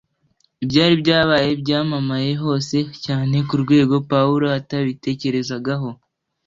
[0.63, 5.89] Ibyari byabaye byamamaye hose cyane ku rwego Pawulo atabitekerezagaho.